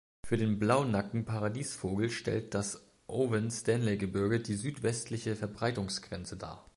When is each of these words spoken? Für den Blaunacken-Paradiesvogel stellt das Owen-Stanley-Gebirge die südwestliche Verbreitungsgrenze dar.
Für 0.25 0.35
den 0.35 0.57
Blaunacken-Paradiesvogel 0.57 2.09
stellt 2.09 2.55
das 2.55 2.87
Owen-Stanley-Gebirge 3.05 4.39
die 4.39 4.55
südwestliche 4.55 5.35
Verbreitungsgrenze 5.35 6.37
dar. 6.37 6.65